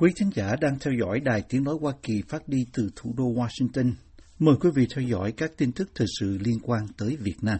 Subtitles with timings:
[0.00, 3.14] Quý thính giả đang theo dõi Đài Tiếng Nói Hoa Kỳ phát đi từ thủ
[3.16, 3.92] đô Washington.
[4.38, 7.58] Mời quý vị theo dõi các tin tức thời sự liên quan tới Việt Nam.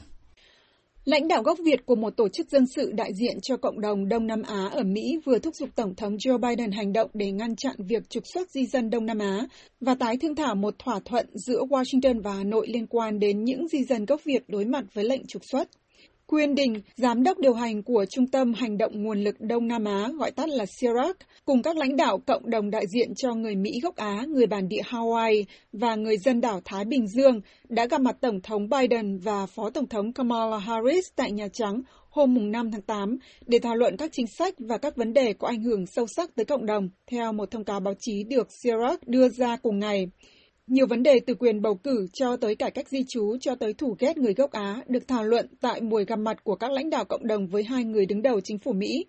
[1.05, 4.09] Lãnh đạo gốc Việt của một tổ chức dân sự đại diện cho cộng đồng
[4.09, 7.33] Đông Nam Á ở Mỹ vừa thúc giục Tổng thống Joe Biden hành động để
[7.33, 9.47] ngăn chặn việc trục xuất di dân Đông Nam Á
[9.81, 13.45] và tái thương thảo một thỏa thuận giữa Washington và Hà Nội liên quan đến
[13.45, 15.69] những di dân gốc Việt đối mặt với lệnh trục xuất.
[16.31, 19.85] Quyên Đình, giám đốc điều hành của Trung tâm Hành động Nguồn lực Đông Nam
[19.85, 23.57] Á, gọi tắt là CIRAC, cùng các lãnh đạo cộng đồng đại diện cho người
[23.57, 27.87] Mỹ gốc Á, người bản địa Hawaii và người dân đảo Thái Bình Dương đã
[27.87, 32.53] gặp mặt Tổng thống Biden và Phó Tổng thống Kamala Harris tại Nhà Trắng hôm
[32.53, 35.63] 5 tháng 8 để thảo luận các chính sách và các vấn đề có ảnh
[35.63, 39.29] hưởng sâu sắc tới cộng đồng, theo một thông cáo báo chí được CIRAC đưa
[39.29, 40.07] ra cùng ngày.
[40.71, 43.73] Nhiều vấn đề từ quyền bầu cử cho tới cải cách di trú cho tới
[43.75, 46.91] thủ ghét người gốc Á được thảo luận tại buổi gặp mặt của các lãnh
[46.91, 49.05] đạo cộng đồng với hai người đứng đầu chính phủ Mỹ.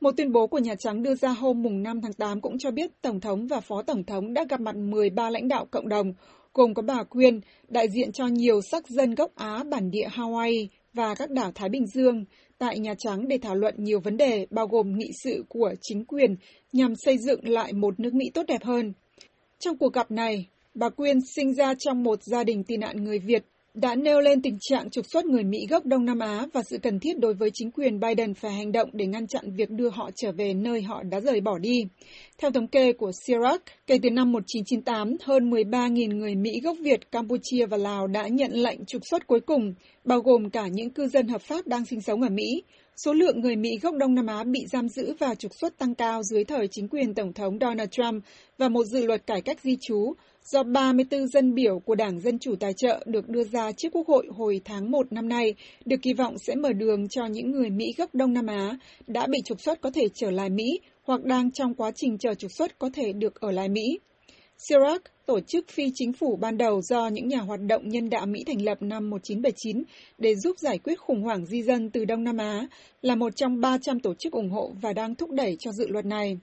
[0.00, 2.70] Một tuyên bố của Nhà Trắng đưa ra hôm mùng 5 tháng 8 cũng cho
[2.70, 6.12] biết Tổng thống và Phó Tổng thống đã gặp mặt 13 lãnh đạo cộng đồng,
[6.54, 10.66] gồm có bà Quyên, đại diện cho nhiều sắc dân gốc Á bản địa Hawaii
[10.92, 12.24] và các đảo Thái Bình Dương,
[12.58, 16.04] tại Nhà Trắng để thảo luận nhiều vấn đề bao gồm nghị sự của chính
[16.04, 16.36] quyền
[16.72, 18.92] nhằm xây dựng lại một nước Mỹ tốt đẹp hơn.
[19.58, 23.18] Trong cuộc gặp này, Bà Quyên sinh ra trong một gia đình tị nạn người
[23.18, 26.62] Việt, đã nêu lên tình trạng trục xuất người Mỹ gốc Đông Nam Á và
[26.70, 29.70] sự cần thiết đối với chính quyền Biden phải hành động để ngăn chặn việc
[29.70, 31.84] đưa họ trở về nơi họ đã rời bỏ đi.
[32.38, 37.12] Theo thống kê của Sirac, kể từ năm 1998, hơn 13.000 người Mỹ gốc Việt,
[37.12, 41.08] Campuchia và Lào đã nhận lệnh trục xuất cuối cùng, bao gồm cả những cư
[41.08, 42.62] dân hợp pháp đang sinh sống ở Mỹ.
[43.04, 45.94] Số lượng người Mỹ gốc Đông Nam Á bị giam giữ và trục xuất tăng
[45.94, 48.24] cao dưới thời chính quyền Tổng thống Donald Trump
[48.58, 52.38] và một dự luật cải cách di trú do 34 dân biểu của Đảng Dân
[52.38, 55.54] Chủ tài trợ được đưa ra trước Quốc hội hồi tháng 1 năm nay,
[55.84, 59.26] được kỳ vọng sẽ mở đường cho những người Mỹ gốc Đông Nam Á đã
[59.26, 62.52] bị trục xuất có thể trở lại Mỹ hoặc đang trong quá trình chờ trục
[62.52, 63.98] xuất có thể được ở lại Mỹ.
[64.68, 68.26] CIRAC, tổ chức phi chính phủ ban đầu do những nhà hoạt động nhân đạo
[68.26, 69.82] Mỹ thành lập năm 1979
[70.18, 72.66] để giúp giải quyết khủng hoảng di dân từ Đông Nam Á,
[73.02, 76.04] là một trong 300 tổ chức ủng hộ và đang thúc đẩy cho dự luật
[76.04, 76.38] này.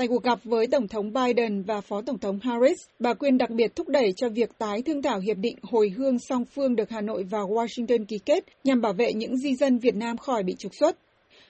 [0.00, 3.50] Tại cuộc gặp với Tổng thống Biden và Phó Tổng thống Harris, bà Quyên đặc
[3.50, 6.90] biệt thúc đẩy cho việc tái thương thảo hiệp định hồi hương song phương được
[6.90, 10.42] Hà Nội và Washington ký kết nhằm bảo vệ những di dân Việt Nam khỏi
[10.42, 10.96] bị trục xuất.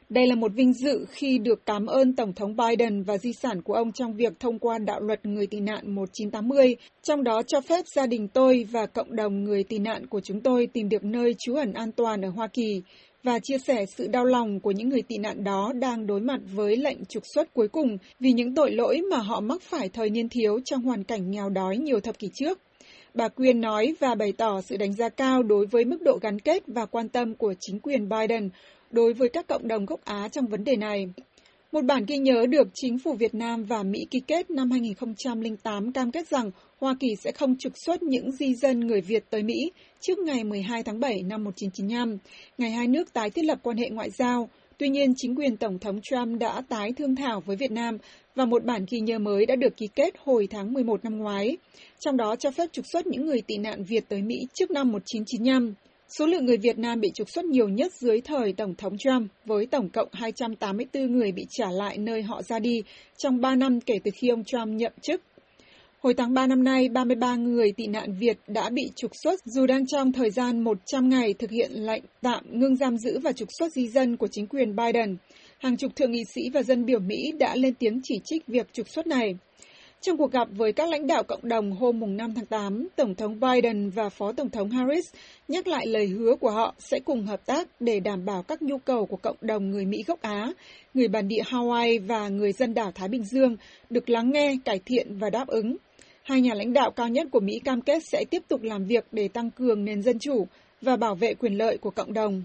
[0.08, 3.62] Đây là một vinh dự khi được cảm ơn Tổng thống Biden và di sản
[3.62, 7.60] của ông trong việc thông qua đạo luật người tị nạn 1980, trong đó cho
[7.60, 11.04] phép gia đình tôi và cộng đồng người tị nạn của chúng tôi tìm được
[11.04, 12.82] nơi trú ẩn an toàn ở Hoa Kỳ
[13.22, 16.40] và chia sẻ sự đau lòng của những người tị nạn đó đang đối mặt
[16.54, 20.10] với lệnh trục xuất cuối cùng vì những tội lỗi mà họ mắc phải thời
[20.10, 22.58] niên thiếu trong hoàn cảnh nghèo đói nhiều thập kỷ trước.
[23.14, 26.38] Bà Quyên nói và bày tỏ sự đánh giá cao đối với mức độ gắn
[26.38, 28.50] kết và quan tâm của chính quyền Biden
[28.90, 31.08] đối với các cộng đồng gốc Á trong vấn đề này.
[31.72, 35.92] Một bản ghi nhớ được chính phủ Việt Nam và Mỹ ký kết năm 2008
[35.92, 36.50] cam kết rằng
[36.80, 40.44] Hoa Kỳ sẽ không trục xuất những di dân người Việt tới Mỹ trước ngày
[40.44, 42.18] 12 tháng 7 năm 1995,
[42.58, 44.48] ngày hai nước tái thiết lập quan hệ ngoại giao.
[44.78, 47.98] Tuy nhiên, chính quyền Tổng thống Trump đã tái thương thảo với Việt Nam
[48.34, 51.56] và một bản ghi nhớ mới đã được ký kết hồi tháng 11 năm ngoái,
[52.00, 54.92] trong đó cho phép trục xuất những người tị nạn Việt tới Mỹ trước năm
[54.92, 55.74] 1995.
[56.18, 59.30] Số lượng người Việt Nam bị trục xuất nhiều nhất dưới thời Tổng thống Trump,
[59.44, 62.82] với tổng cộng 284 người bị trả lại nơi họ ra đi
[63.18, 65.20] trong 3 năm kể từ khi ông Trump nhậm chức.
[66.00, 69.66] Hồi tháng 3 năm nay, 33 người tị nạn Việt đã bị trục xuất dù
[69.66, 73.48] đang trong thời gian 100 ngày thực hiện lệnh tạm ngưng giam giữ và trục
[73.58, 75.16] xuất di dân của chính quyền Biden.
[75.58, 78.72] Hàng chục thượng nghị sĩ và dân biểu Mỹ đã lên tiếng chỉ trích việc
[78.72, 79.34] trục xuất này.
[80.02, 83.40] Trong cuộc gặp với các lãnh đạo cộng đồng hôm 5 tháng 8, Tổng thống
[83.40, 85.14] Biden và Phó Tổng thống Harris
[85.48, 88.78] nhắc lại lời hứa của họ sẽ cùng hợp tác để đảm bảo các nhu
[88.78, 90.52] cầu của cộng đồng người Mỹ gốc Á,
[90.94, 93.56] người bản địa Hawaii và người dân đảo Thái Bình Dương
[93.90, 95.76] được lắng nghe, cải thiện và đáp ứng.
[96.22, 99.04] Hai nhà lãnh đạo cao nhất của Mỹ cam kết sẽ tiếp tục làm việc
[99.12, 100.46] để tăng cường nền dân chủ
[100.80, 102.42] và bảo vệ quyền lợi của cộng đồng.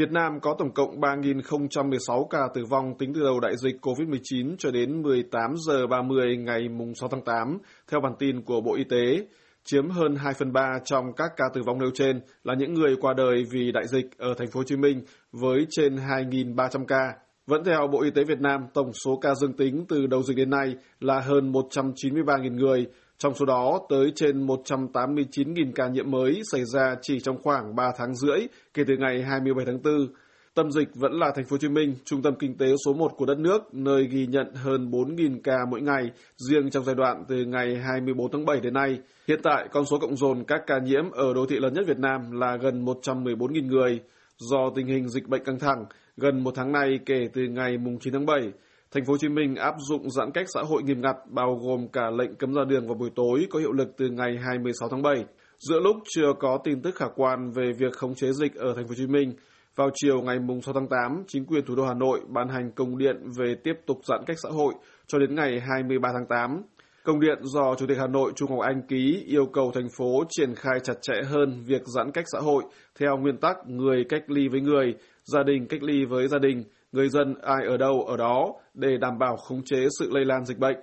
[0.00, 4.56] Việt Nam có tổng cộng 3.016 ca tử vong tính từ đầu đại dịch COVID-19
[4.58, 6.68] cho đến 18 giờ 30 ngày
[7.00, 7.58] 6 tháng 8,
[7.90, 9.26] theo bản tin của Bộ Y tế.
[9.64, 12.96] Chiếm hơn 2 phần 3 trong các ca tử vong nêu trên là những người
[13.00, 15.02] qua đời vì đại dịch ở thành phố Hồ Chí Minh
[15.32, 17.14] với trên 2.300 ca.
[17.46, 20.36] Vẫn theo Bộ Y tế Việt Nam, tổng số ca dương tính từ đầu dịch
[20.36, 22.86] đến nay là hơn 193.000 người,
[23.20, 27.92] trong số đó, tới trên 189.000 ca nhiễm mới xảy ra chỉ trong khoảng 3
[27.98, 28.38] tháng rưỡi
[28.74, 30.14] kể từ ngày 27 tháng 4.
[30.54, 33.12] Tâm dịch vẫn là thành phố Hồ Chí Minh, trung tâm kinh tế số 1
[33.16, 37.24] của đất nước, nơi ghi nhận hơn 4.000 ca mỗi ngày, riêng trong giai đoạn
[37.28, 38.98] từ ngày 24 tháng 7 đến nay.
[39.28, 41.98] Hiện tại, con số cộng dồn các ca nhiễm ở đô thị lớn nhất Việt
[41.98, 44.00] Nam là gần 114.000 người.
[44.36, 45.84] Do tình hình dịch bệnh căng thẳng,
[46.16, 48.52] gần một tháng nay kể từ ngày 9 tháng 7,
[48.94, 51.88] Thành phố Hồ Chí Minh áp dụng giãn cách xã hội nghiêm ngặt bao gồm
[51.88, 55.02] cả lệnh cấm ra đường vào buổi tối có hiệu lực từ ngày 26 tháng
[55.02, 55.24] 7.
[55.58, 58.84] Giữa lúc chưa có tin tức khả quan về việc khống chế dịch ở Thành
[58.84, 59.32] phố Hồ Chí Minh,
[59.76, 62.98] vào chiều ngày 6 tháng 8, chính quyền thủ đô Hà Nội ban hành công
[62.98, 64.74] điện về tiếp tục giãn cách xã hội
[65.06, 66.62] cho đến ngày 23 tháng 8.
[67.04, 70.24] Công điện do Chủ tịch Hà Nội Trung Ngọc Anh ký yêu cầu thành phố
[70.28, 72.64] triển khai chặt chẽ hơn việc giãn cách xã hội
[73.00, 74.94] theo nguyên tắc người cách ly với người,
[75.24, 78.96] gia đình cách ly với gia đình, người dân ai ở đâu ở đó để
[79.00, 80.76] đảm bảo khống chế sự lây lan dịch bệnh.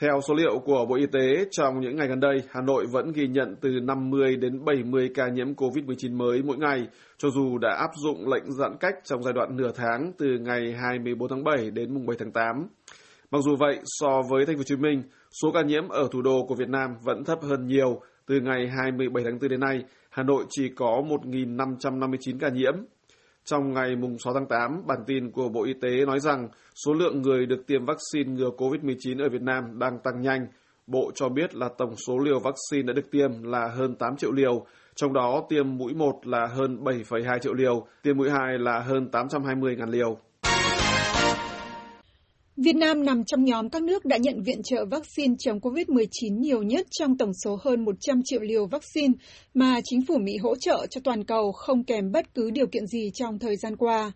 [0.00, 3.12] Theo số liệu của Bộ Y tế, trong những ngày gần đây, Hà Nội vẫn
[3.12, 6.86] ghi nhận từ 50 đến 70 ca nhiễm COVID-19 mới mỗi ngày,
[7.18, 10.72] cho dù đã áp dụng lệnh giãn cách trong giai đoạn nửa tháng từ ngày
[10.72, 12.68] 24 tháng 7 đến mùng 7 tháng 8.
[13.30, 15.02] Mặc dù vậy, so với Thành phố Hồ Chí Minh,
[15.42, 18.00] số ca nhiễm ở thủ đô của Việt Nam vẫn thấp hơn nhiều.
[18.26, 22.74] Từ ngày 27 tháng 4 đến nay, Hà Nội chỉ có 1.559 ca nhiễm.
[23.50, 27.22] Trong ngày 6 tháng 8, bản tin của Bộ Y tế nói rằng số lượng
[27.22, 30.46] người được tiêm vaccine ngừa COVID-19 ở Việt Nam đang tăng nhanh.
[30.86, 34.32] Bộ cho biết là tổng số liều vaccine đã được tiêm là hơn 8 triệu
[34.32, 38.80] liều, trong đó tiêm mũi 1 là hơn 7,2 triệu liều, tiêm mũi 2 là
[38.80, 40.18] hơn 820.000 liều.
[42.60, 46.62] Việt Nam nằm trong nhóm các nước đã nhận viện trợ vaccine chống COVID-19 nhiều
[46.62, 49.14] nhất trong tổng số hơn 100 triệu liều vaccine
[49.54, 52.86] mà chính phủ Mỹ hỗ trợ cho toàn cầu không kèm bất cứ điều kiện
[52.86, 54.12] gì trong thời gian qua.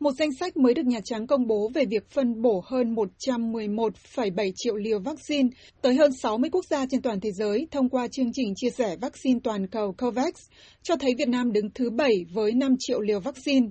[0.00, 4.52] Một danh sách mới được Nhà Trắng công bố về việc phân bổ hơn 111,7
[4.56, 5.48] triệu liều vaccine
[5.80, 8.96] tới hơn 60 quốc gia trên toàn thế giới thông qua chương trình chia sẻ
[9.00, 10.34] vaccine toàn cầu COVAX,
[10.82, 13.66] cho thấy Việt Nam đứng thứ 7 với 5 triệu liều vaccine.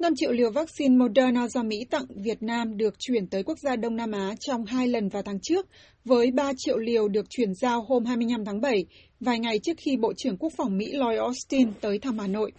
[0.00, 3.76] 5 triệu liều vaccine Moderna do Mỹ tặng Việt Nam được chuyển tới quốc gia
[3.76, 5.66] Đông Nam Á trong hai lần vào tháng trước,
[6.04, 8.84] với 3 triệu liều được chuyển giao hôm 25 tháng 7,
[9.20, 12.52] vài ngày trước khi Bộ trưởng Quốc phòng Mỹ Lloyd Austin tới thăm Hà Nội.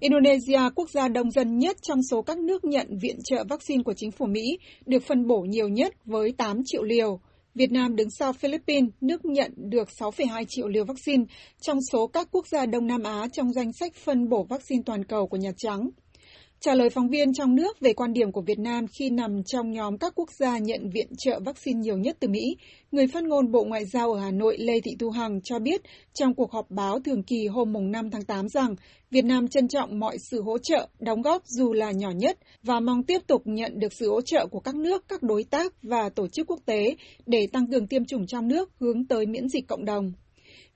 [0.00, 3.94] Indonesia, quốc gia đông dân nhất trong số các nước nhận viện trợ vaccine của
[3.96, 7.20] chính phủ Mỹ, được phân bổ nhiều nhất với 8 triệu liều.
[7.54, 11.24] Việt Nam đứng sau Philippines, nước nhận được 6,2 triệu liều vaccine
[11.60, 15.04] trong số các quốc gia Đông Nam Á trong danh sách phân bổ vaccine toàn
[15.04, 15.90] cầu của Nhà Trắng.
[16.60, 19.70] Trả lời phóng viên trong nước về quan điểm của Việt Nam khi nằm trong
[19.70, 22.56] nhóm các quốc gia nhận viện trợ vaccine nhiều nhất từ Mỹ,
[22.92, 25.80] người phát ngôn Bộ Ngoại giao ở Hà Nội Lê Thị Thu Hằng cho biết
[26.14, 28.74] trong cuộc họp báo thường kỳ hôm 5 tháng 8 rằng
[29.10, 32.80] Việt Nam trân trọng mọi sự hỗ trợ, đóng góp dù là nhỏ nhất và
[32.80, 36.08] mong tiếp tục nhận được sự hỗ trợ của các nước, các đối tác và
[36.08, 36.96] tổ chức quốc tế
[37.26, 40.12] để tăng cường tiêm chủng trong nước hướng tới miễn dịch cộng đồng.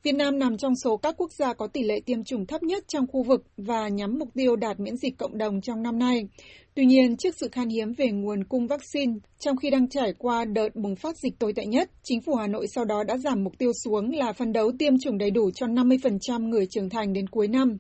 [0.02, 2.84] Việt Nam nằm trong số các quốc gia có tỷ lệ tiêm chủng thấp nhất
[2.88, 6.28] trong khu vực và nhắm mục tiêu đạt miễn dịch cộng đồng trong năm nay.
[6.74, 10.44] Tuy nhiên, trước sự khan hiếm về nguồn cung vaccine, trong khi đang trải qua
[10.44, 13.44] đợt bùng phát dịch tồi tệ nhất, chính phủ Hà Nội sau đó đã giảm
[13.44, 17.12] mục tiêu xuống là phân đấu tiêm chủng đầy đủ cho 50% người trưởng thành
[17.12, 17.78] đến cuối năm.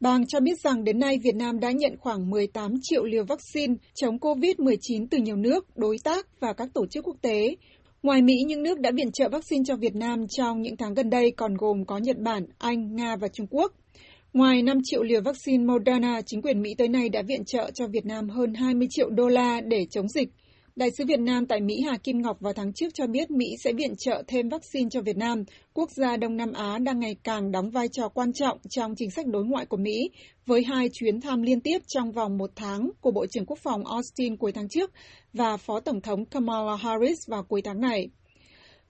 [0.00, 3.74] Bang cho biết rằng đến nay Việt Nam đã nhận khoảng 18 triệu liều vaccine
[3.94, 7.56] chống COVID-19 từ nhiều nước, đối tác và các tổ chức quốc tế,
[8.02, 11.10] Ngoài Mỹ, những nước đã viện trợ vaccine cho Việt Nam trong những tháng gần
[11.10, 13.72] đây còn gồm có Nhật Bản, Anh, Nga và Trung Quốc.
[14.32, 17.86] Ngoài 5 triệu liều vaccine Moderna, chính quyền Mỹ tới nay đã viện trợ cho
[17.86, 20.28] Việt Nam hơn 20 triệu đô la để chống dịch.
[20.76, 23.46] Đại sứ Việt Nam tại Mỹ Hà Kim Ngọc vào tháng trước cho biết Mỹ
[23.64, 25.44] sẽ viện trợ thêm vaccine cho Việt Nam,
[25.74, 29.10] quốc gia Đông Nam Á đang ngày càng đóng vai trò quan trọng trong chính
[29.10, 30.10] sách đối ngoại của Mỹ,
[30.46, 33.86] với hai chuyến thăm liên tiếp trong vòng một tháng của Bộ trưởng Quốc phòng
[33.86, 34.90] Austin cuối tháng trước
[35.32, 38.08] và Phó Tổng thống Kamala Harris vào cuối tháng này.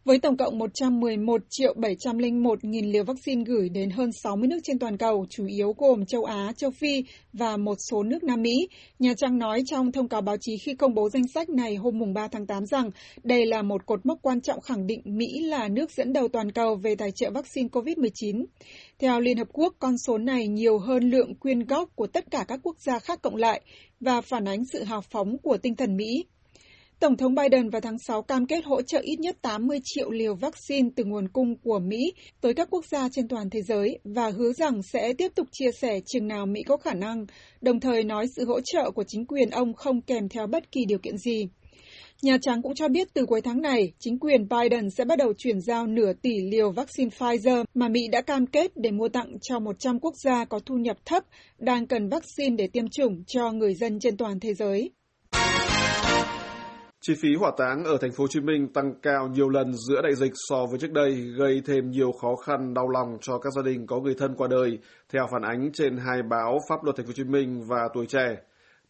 [0.06, 4.78] Với tổng cộng 111 triệu 701 nghìn liều vaccine gửi đến hơn 60 nước trên
[4.78, 8.68] toàn cầu, chủ yếu gồm châu Á, châu Phi và một số nước Nam Mỹ,
[8.98, 11.98] Nhà Trắng nói trong thông cáo báo chí khi công bố danh sách này hôm
[11.98, 12.90] mùng 3 tháng 8 rằng
[13.22, 16.52] đây là một cột mốc quan trọng khẳng định Mỹ là nước dẫn đầu toàn
[16.52, 18.44] cầu về tài trợ vaccine COVID-19.
[18.98, 22.44] Theo Liên Hợp Quốc, con số này nhiều hơn lượng quyên góp của tất cả
[22.48, 23.60] các quốc gia khác cộng lại
[24.00, 26.24] và phản ánh sự hào phóng của tinh thần Mỹ
[27.00, 30.34] Tổng thống Biden vào tháng 6 cam kết hỗ trợ ít nhất 80 triệu liều
[30.34, 34.30] vaccine từ nguồn cung của Mỹ tới các quốc gia trên toàn thế giới và
[34.30, 37.26] hứa rằng sẽ tiếp tục chia sẻ chừng nào Mỹ có khả năng,
[37.60, 40.84] đồng thời nói sự hỗ trợ của chính quyền ông không kèm theo bất kỳ
[40.88, 41.48] điều kiện gì.
[42.22, 45.32] Nhà Trắng cũng cho biết từ cuối tháng này, chính quyền Biden sẽ bắt đầu
[45.38, 49.36] chuyển giao nửa tỷ liều vaccine Pfizer mà Mỹ đã cam kết để mua tặng
[49.42, 51.24] cho 100 quốc gia có thu nhập thấp
[51.58, 54.90] đang cần vaccine để tiêm chủng cho người dân trên toàn thế giới.
[57.06, 60.02] Chi phí hỏa táng ở thành phố Hồ Chí Minh tăng cao nhiều lần giữa
[60.02, 63.52] đại dịch so với trước đây, gây thêm nhiều khó khăn đau lòng cho các
[63.56, 64.78] gia đình có người thân qua đời,
[65.12, 68.06] theo phản ánh trên hai báo Pháp luật thành phố Hồ Chí Minh và Tuổi
[68.06, 68.36] trẻ.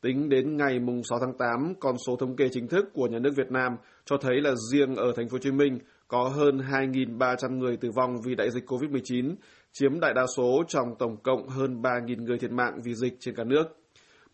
[0.01, 3.19] Tính đến ngày mùng 6 tháng 8, con số thống kê chính thức của nhà
[3.19, 6.59] nước Việt Nam cho thấy là riêng ở thành phố Hồ Chí Minh có hơn
[6.59, 9.35] 2.300 người tử vong vì đại dịch COVID-19,
[9.73, 13.35] chiếm đại đa số trong tổng cộng hơn 3.000 người thiệt mạng vì dịch trên
[13.35, 13.86] cả nước.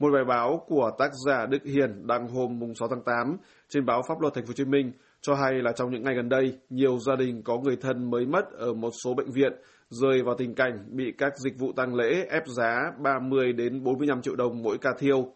[0.02, 3.36] Một bài báo của tác giả Đức Hiền đăng hôm mùng 6 tháng 8
[3.68, 6.14] trên báo Pháp luật Thành phố Hồ Chí Minh cho hay là trong những ngày
[6.14, 9.52] gần đây, nhiều gia đình có người thân mới mất ở một số bệnh viện
[9.88, 14.22] rơi vào tình cảnh bị các dịch vụ tang lễ ép giá 30 đến 45
[14.22, 15.32] triệu đồng mỗi ca thiêu.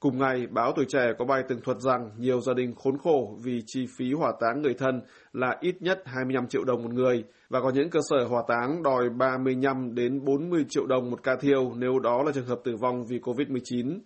[0.00, 3.38] Cùng ngày, báo Tuổi Trẻ có bài tường thuật rằng nhiều gia đình khốn khổ
[3.44, 5.00] vì chi phí hỏa táng người thân
[5.32, 8.82] là ít nhất 25 triệu đồng một người và có những cơ sở hỏa táng
[8.82, 12.76] đòi 35 đến 40 triệu đồng một ca thiêu nếu đó là trường hợp tử
[12.76, 13.98] vong vì COVID-19.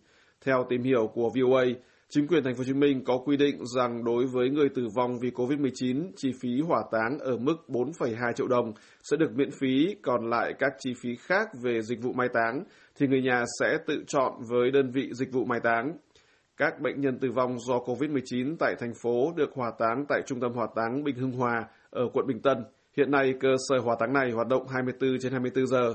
[0.44, 1.64] Theo tìm hiểu của VOA,
[2.08, 4.88] Chính quyền thành phố Hồ Chí Minh có quy định rằng đối với người tử
[4.96, 9.50] vong vì COVID-19, chi phí hỏa táng ở mức 4,2 triệu đồng sẽ được miễn
[9.50, 12.64] phí, còn lại các chi phí khác về dịch vụ mai táng
[12.96, 15.96] thì người nhà sẽ tự chọn với đơn vị dịch vụ mai táng.
[16.56, 20.40] Các bệnh nhân tử vong do COVID-19 tại thành phố được hỏa táng tại Trung
[20.40, 22.64] tâm Hỏa táng Bình Hưng Hòa ở quận Bình Tân.
[22.96, 25.94] Hiện nay, cơ sở hỏa táng này hoạt động 24 trên 24 giờ.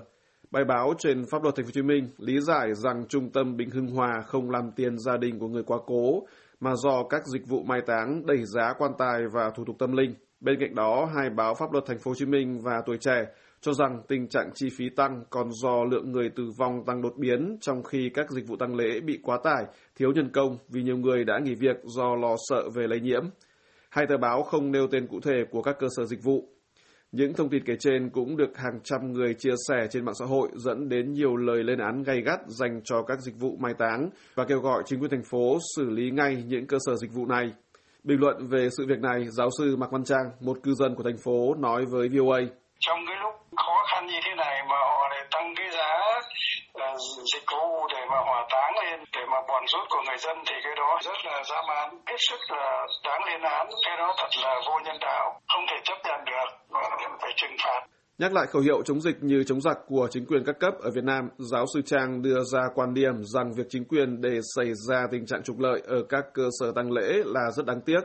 [0.51, 3.57] Bài báo trên Pháp luật Thành phố Hồ Chí Minh lý giải rằng Trung tâm
[3.57, 6.27] Bình Hưng Hòa không làm tiền gia đình của người quá cố,
[6.59, 9.91] mà do các dịch vụ mai táng đẩy giá quan tài và thủ tục tâm
[9.91, 10.13] linh.
[10.39, 13.25] Bên cạnh đó, hai báo Pháp luật Thành phố Hồ Chí Minh và Tuổi Trẻ
[13.61, 17.13] cho rằng tình trạng chi phí tăng còn do lượng người tử vong tăng đột
[17.17, 19.63] biến trong khi các dịch vụ tăng lễ bị quá tải,
[19.95, 23.23] thiếu nhân công vì nhiều người đã nghỉ việc do lo sợ về lây nhiễm.
[23.89, 26.49] Hai tờ báo không nêu tên cụ thể của các cơ sở dịch vụ.
[27.11, 30.25] Những thông tin kể trên cũng được hàng trăm người chia sẻ trên mạng xã
[30.25, 33.73] hội dẫn đến nhiều lời lên án gay gắt dành cho các dịch vụ mai
[33.79, 37.11] táng và kêu gọi chính quyền thành phố xử lý ngay những cơ sở dịch
[37.13, 37.51] vụ này.
[38.03, 41.03] Bình luận về sự việc này, giáo sư Mạc Văn Trang, một cư dân của
[41.03, 42.39] thành phố, nói với VOA.
[42.79, 44.48] Trong cái lúc khó khăn như thế này
[49.59, 52.87] còn rút của người dân thì cái đó rất là dã man hết sức là
[53.05, 53.67] đáng lên án.
[53.85, 56.49] Cái đó thật là vô nhân đạo không thể chấp nhận được.
[56.69, 56.81] Và
[57.21, 57.81] phải trừng phạt.
[58.17, 60.91] Nhắc lại khẩu hiệu chống dịch như chống giặc của chính quyền các cấp ở
[60.95, 64.73] Việt Nam, giáo sư Trang đưa ra quan điểm rằng việc chính quyền để xảy
[64.89, 68.01] ra tình trạng trục lợi ở các cơ sở tăng lễ là rất đáng tiếc.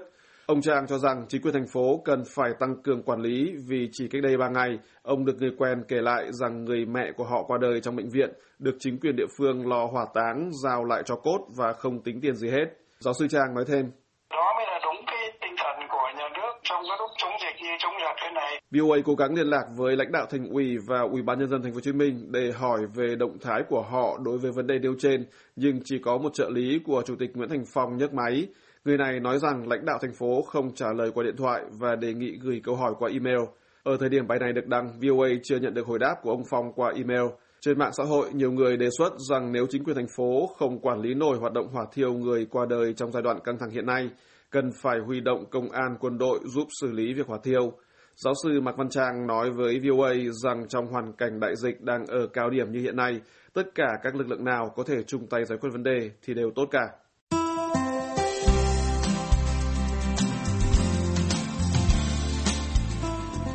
[0.46, 3.88] Ông Trang cho rằng chính quyền thành phố cần phải tăng cường quản lý vì
[3.92, 7.24] chỉ cách đây 3 ngày, ông được người quen kể lại rằng người mẹ của
[7.24, 10.84] họ qua đời trong bệnh viện, được chính quyền địa phương lo hỏa táng, giao
[10.84, 12.64] lại cho cốt và không tính tiền gì hết.
[12.98, 13.90] Giáo sư Trang nói thêm.
[14.30, 17.62] Đó mới là đúng cái tinh thần của nhà nước trong cái lúc chống dịch
[17.62, 18.60] như chống giặc thế này.
[18.70, 21.62] VOA cố gắng liên lạc với lãnh đạo thành ủy và ủy ban nhân dân
[21.62, 24.66] thành phố Hồ Chí Minh để hỏi về động thái của họ đối với vấn
[24.66, 27.96] đề nêu trên, nhưng chỉ có một trợ lý của chủ tịch Nguyễn Thành Phong
[27.96, 28.46] nhấc máy.
[28.84, 31.96] Người này nói rằng lãnh đạo thành phố không trả lời qua điện thoại và
[31.96, 33.38] đề nghị gửi câu hỏi qua email.
[33.82, 36.42] Ở thời điểm bài này được đăng, VOA chưa nhận được hồi đáp của ông
[36.50, 37.22] Phong qua email.
[37.60, 40.78] Trên mạng xã hội, nhiều người đề xuất rằng nếu chính quyền thành phố không
[40.78, 43.70] quản lý nổi hoạt động hỏa thiêu người qua đời trong giai đoạn căng thẳng
[43.70, 44.10] hiện nay,
[44.50, 47.72] cần phải huy động công an quân đội giúp xử lý việc hỏa thiêu.
[48.16, 50.12] Giáo sư Mạc Văn Trang nói với VOA
[50.42, 53.20] rằng trong hoàn cảnh đại dịch đang ở cao điểm như hiện nay,
[53.52, 56.34] tất cả các lực lượng nào có thể chung tay giải quyết vấn đề thì
[56.34, 56.86] đều tốt cả.